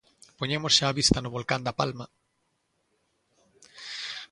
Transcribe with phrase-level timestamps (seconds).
[0.39, 2.05] Poñemos xa a vista no volcán da Palma.